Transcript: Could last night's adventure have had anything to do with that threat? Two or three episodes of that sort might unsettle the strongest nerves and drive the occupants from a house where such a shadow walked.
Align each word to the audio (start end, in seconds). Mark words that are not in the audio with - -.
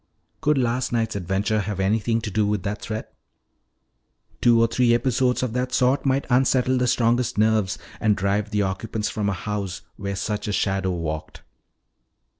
Could 0.41 0.57
last 0.57 0.91
night's 0.91 1.15
adventure 1.15 1.59
have 1.59 1.77
had 1.77 1.85
anything 1.85 2.21
to 2.21 2.31
do 2.31 2.47
with 2.47 2.63
that 2.63 2.81
threat? 2.81 3.13
Two 4.41 4.59
or 4.59 4.65
three 4.65 4.95
episodes 4.95 5.43
of 5.43 5.53
that 5.53 5.71
sort 5.73 6.07
might 6.07 6.25
unsettle 6.27 6.79
the 6.79 6.87
strongest 6.87 7.37
nerves 7.37 7.77
and 7.99 8.17
drive 8.17 8.49
the 8.49 8.63
occupants 8.63 9.09
from 9.09 9.29
a 9.29 9.33
house 9.33 9.83
where 9.97 10.15
such 10.15 10.47
a 10.47 10.51
shadow 10.53 10.89
walked. 10.89 11.43